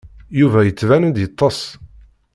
Yuba 0.39 0.59
yettban-d 0.63 1.17
yeṭṭes. 1.19 1.59